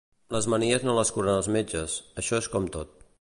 [0.35, 3.01] Les manies no les curen els metges, això és com tot.